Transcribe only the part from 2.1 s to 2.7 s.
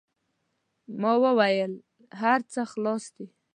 هر څه